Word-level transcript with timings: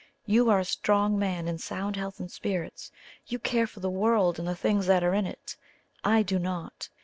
You 0.25 0.49
are 0.49 0.57
a 0.57 0.65
strong 0.65 1.19
man, 1.19 1.47
in 1.47 1.59
sound 1.59 1.95
health 1.95 2.19
and 2.19 2.31
spirits; 2.31 2.91
you 3.27 3.37
care 3.37 3.67
for 3.67 3.81
the 3.81 3.89
world 3.91 4.39
and 4.39 4.47
the 4.47 4.55
things 4.55 4.87
that 4.87 5.03
are 5.03 5.13
in 5.13 5.27
it. 5.27 5.55
I 6.03 6.23
do 6.23 6.39
not. 6.39 6.89